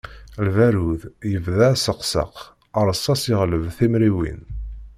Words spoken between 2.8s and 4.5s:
rsas yeɣleb timriwin.